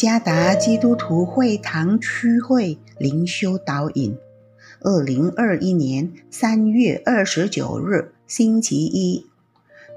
[0.00, 4.16] 加达基督徒会堂区会灵修导引，
[4.80, 9.26] 二零二一年三月二十九日，星期一，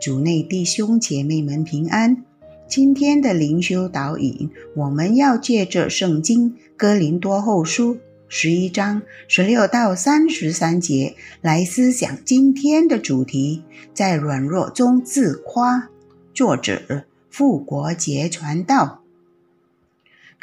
[0.01, 2.21] 主内弟兄姐妹们平安。
[2.68, 7.97] 今天的灵修导引，我们要借着圣经哥林多后书
[8.27, 15.87] 十一章十六到三十三节来思想今天的主题：在软弱中自夸。
[16.33, 19.03] 作者复国节传道。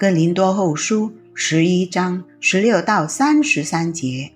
[0.00, 4.30] 哥林多后书十一章十六到三十三节，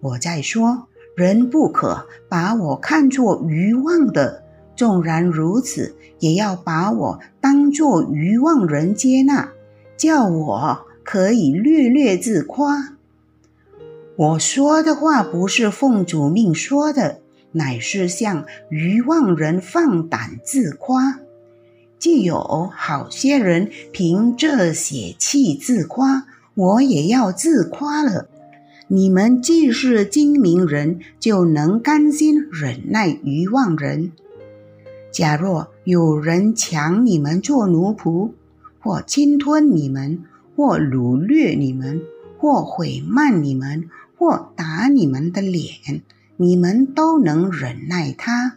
[0.00, 4.42] 我在说，人不可把我看作愚妄的；
[4.74, 9.52] 纵然如此，也要把我当作愚妄人接纳，
[9.96, 12.96] 叫我可以略略自夸。
[14.16, 17.20] 我说的话不是奉主命说的，
[17.52, 21.20] 乃是向愚妄人放胆自夸。
[21.98, 28.28] 既有好些人凭这血气自夸，我也要自夸了。
[28.86, 34.12] 你们既是精明人，就能甘心忍耐愚妄人。
[35.10, 38.30] 假若有人抢你们做奴仆，
[38.80, 42.00] 或侵吞你们，或掳掠你们，
[42.38, 46.02] 或毁慢你们，或打你们的脸，
[46.36, 48.56] 你们都能忍耐他。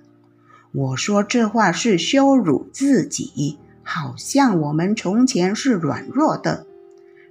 [0.74, 6.66] 我说这话是羞辱自己，好像我们从前是软弱的。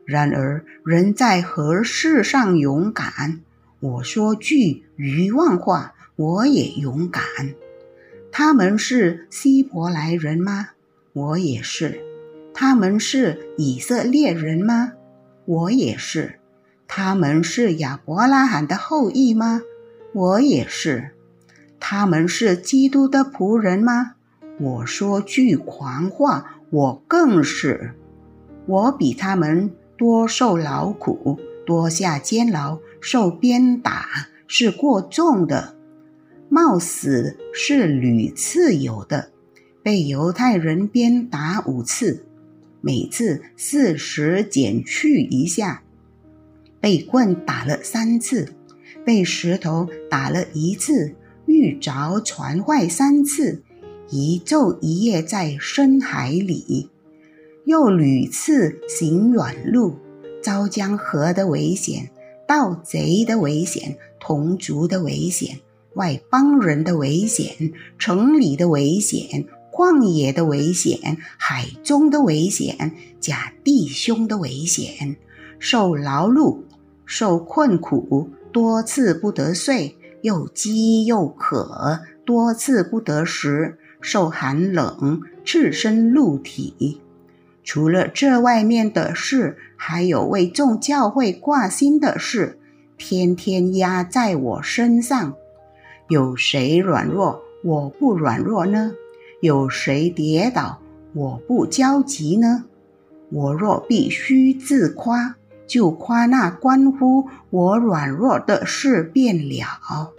[0.05, 3.41] 然而人在何事上勇敢？
[3.81, 7.23] 我说句愚妄话，我也勇敢。
[8.31, 10.69] 他们是希伯来人吗？
[11.15, 12.01] 我也是。
[12.53, 14.93] 他们是以色列人吗？
[15.47, 16.39] 我也是。
[16.87, 19.63] 他们是亚伯拉罕的后裔吗？
[20.13, 21.11] 我也是。
[21.93, 24.13] 他们是基督的仆人吗？
[24.61, 27.95] 我说句狂话，我更是。
[28.67, 34.07] 我比他们多受劳苦，多下监牢，受鞭打
[34.47, 35.75] 是过重的，
[36.49, 39.31] 冒死是屡次有的。
[39.83, 42.25] 被犹太人鞭打五次，
[42.81, 45.81] 每次四十减去一下；
[46.81, 48.55] 被棍打了三次，
[49.05, 51.17] 被石头打了一次。
[51.61, 53.63] 遇着船坏三次，
[54.09, 56.89] 一昼一夜在深海里，
[57.67, 59.97] 又屡次行远路，
[60.43, 62.09] 遭江河的危险，
[62.49, 65.59] 盗贼的危险，同族的危险，
[65.97, 75.15] 外邦人的危险，城里的危险，旷野的危险，海中的危险，假弟兄的危险，
[75.59, 76.63] 受劳碌，
[77.05, 79.95] 受困苦，多次不得睡。
[80.23, 87.01] 又饥又渴，多次不得食，受寒冷，赤身露体。
[87.63, 92.59] 除了这外面的事，还有为众教会挂心的事，
[92.97, 95.35] 天天压在我身上。
[96.09, 98.93] 有谁软弱，我不软弱呢？
[99.41, 100.81] 有谁跌倒，
[101.15, 102.65] 我不焦急呢？
[103.31, 105.37] 我若必须自夸。
[105.71, 110.13] 就夸那关乎我软弱的事变了，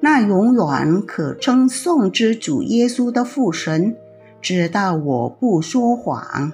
[0.00, 3.94] 那永远可称颂之主耶稣的父神，
[4.40, 6.52] 知道我不说谎。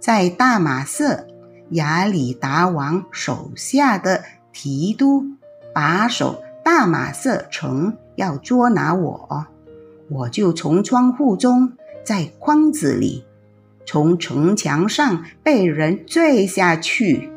[0.00, 1.28] 在大马色
[1.70, 5.22] 亚里达王手下的提督
[5.72, 9.46] 把守大马色城，要捉拿我，
[10.08, 13.24] 我就从窗户中，在筐子里，
[13.86, 17.29] 从城墙上被人坠下去。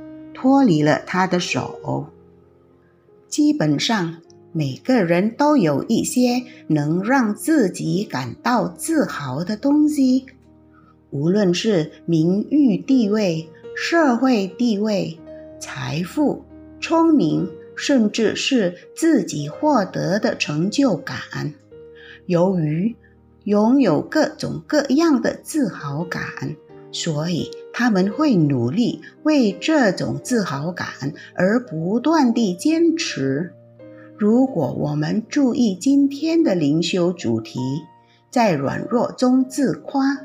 [0.44, 2.10] 脱离了他的手。
[3.30, 4.18] 基本上，
[4.52, 10.26] 每个人都有一些能让自己感到自豪的东西，
[11.12, 15.18] 无论是名誉、地位、社会地位、
[15.62, 16.44] 财富、
[16.82, 21.54] 聪明，甚至是自己获得的成就感。
[22.26, 22.94] 由于
[23.46, 26.22] 拥有各种各样的自豪感。
[26.94, 30.88] 所以他们会努力为这种自豪感
[31.34, 33.52] 而不断地坚持。
[34.16, 37.60] 如果我们注意今天的灵修主题，
[38.30, 40.20] 在软弱中自夸，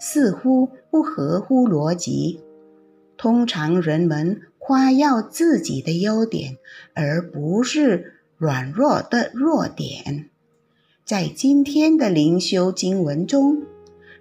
[0.00, 2.40] 似乎不合乎逻辑。
[3.18, 6.56] 通常人们夸耀自己的优点，
[6.94, 10.30] 而不是软弱的弱点。
[11.04, 13.62] 在今天的灵修经文中。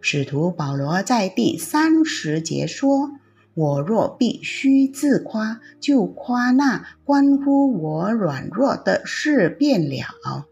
[0.09, 3.11] 使徒保罗在第三十节说
[3.53, 10.45] ：“我若必须自夸，就夸那关乎我软弱的事变了。”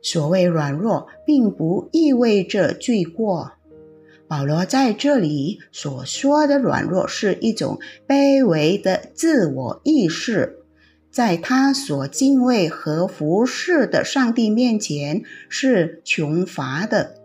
[0.00, 3.52] 所谓软弱，并不意味着罪过。
[4.26, 10.60] 保罗在这里所说的软弱，是一种卑微的自我意识，
[11.10, 17.16] 在他所敬畏和服侍的上帝面前是穷乏的。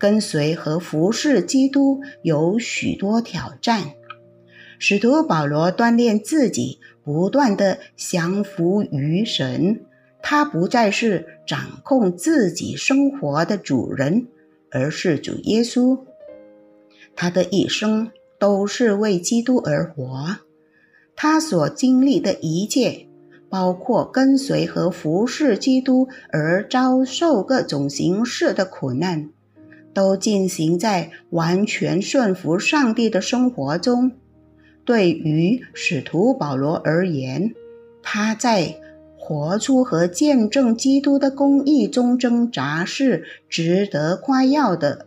[0.00, 3.92] 跟随和服侍基督有许多挑战。
[4.78, 9.82] 使徒保罗锻炼自己，不断的降服于神。
[10.22, 14.26] 他不再是掌控自己生活的主人，
[14.70, 15.98] 而是主耶稣。
[17.14, 20.38] 他的一生都是为基督而活。
[21.14, 23.06] 他所经历的一切，
[23.50, 29.30] 包括跟随和服侍基督而遭受各种形式的苦难，
[30.00, 34.12] 都进行在完全顺服上帝的生活中。
[34.86, 37.54] 对于使徒保罗而言，
[38.02, 38.80] 他在
[39.18, 45.04] 活出和见证基督的公义中挣扎是值得夸耀的。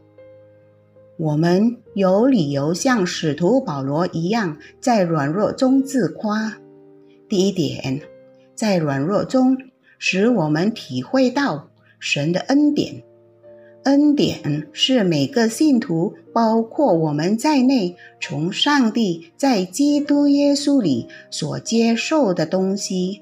[1.18, 6.60] 我们有理由像使徒保罗一样，在软弱中自夸。
[7.28, 8.00] 第一点，
[8.54, 9.58] 在软弱中，
[9.98, 13.02] 使我们体会到神的恩典。
[13.84, 23.22] 恩典是每个信徒，包括我们在内，从上帝在基督耶稣里所接受的东西。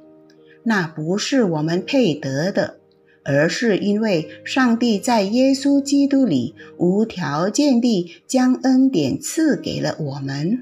[0.64, 2.78] 那不是我们配得的，
[3.24, 10.62] 而是因为上帝在耶稣基督里无条件地将恩典赐给了我们。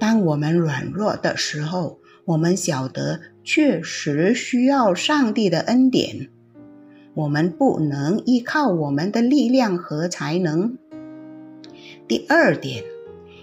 [0.00, 6.28] 当我们软弱的时候，我们晓得确实需要上帝的恩典。
[7.14, 10.78] 我们不能依靠我们的力量和才能。
[12.08, 12.84] 第二点，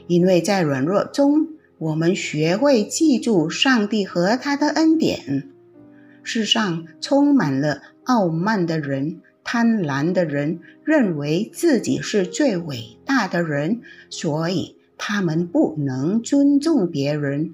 [0.07, 5.49] 因为在软弱中，我们学会记住上帝和他的恩典。
[6.23, 17.53] 世上充满了傲慢的人、贪婪的人，认为自己是最伟大的人，所以他们不能尊重别人。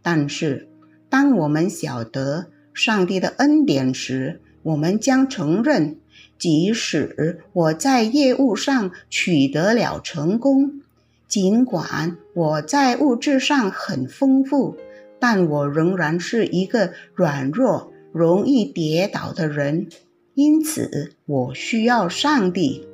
[0.00, 0.68] 但是，
[1.08, 5.98] 当我们晓得上帝的恩典时，我们将承认，
[6.36, 10.80] 即使我在业务上取得了成功，
[11.28, 14.76] 尽管我在物质上很丰富，
[15.20, 19.88] 但我仍然是一个软弱、容易跌倒的人。
[20.34, 22.88] 因此，我需要上帝。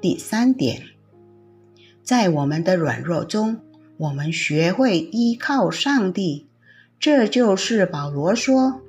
[0.00, 0.82] 第三点，
[2.02, 3.58] 在我们的软弱中，
[3.96, 6.46] 我们学会依靠上帝。
[6.98, 8.82] 这就是保罗说。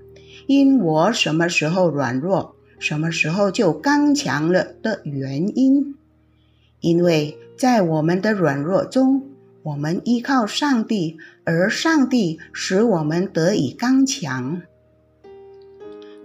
[0.51, 5.95] 因我什么时候软弱，什么时候就刚强了的原因。
[6.81, 9.23] 因为在我们的软弱中，
[9.63, 14.61] 我们依靠上帝，而上帝使我们得以刚强。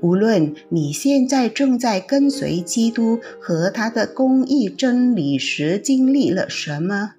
[0.00, 7.12] 无论你现在正在跟随基督和他的公义真理时经历了什么，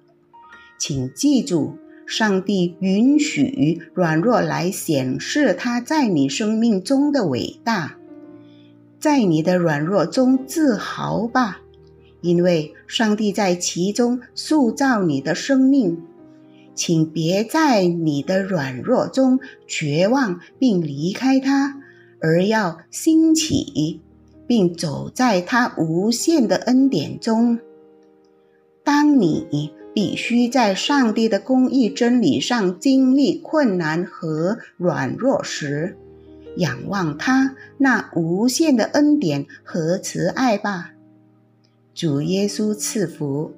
[0.78, 1.78] 请记住。
[2.08, 7.98] 上帝允许软弱来显示他在你生命中的伟大，
[8.98, 11.60] 在你的软弱中自豪吧，
[12.22, 16.02] 因为上帝在其中塑造你的生命。
[16.74, 21.76] 请别在你的软弱中绝望并离开他，
[22.22, 24.00] 而要兴起，
[24.46, 27.58] 并走在他无限的恩典中。
[28.82, 29.74] 当你。
[30.00, 35.96] 必须在上帝的公义真理上经历困难和软弱时，
[36.54, 40.92] 仰望他那无限的恩典和慈爱吧。
[41.92, 43.52] 主耶稣赐福。